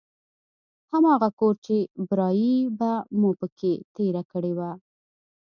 هماغه 0.91 1.29
کور 1.39 1.55
چې 1.65 1.77
برايي 2.09 2.55
به 2.79 2.91
مو 3.19 3.29
په 3.39 3.47
کښې 3.59 3.73
تېره 3.95 4.23
کړې 4.31 4.51
وه. 4.57 4.71